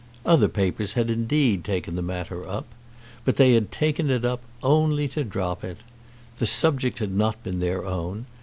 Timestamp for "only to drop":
4.63-5.63